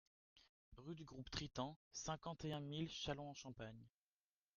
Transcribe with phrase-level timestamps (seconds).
[0.77, 3.85] Rue du Groupe Tritant, cinquante et un mille Châlons-en-Champagne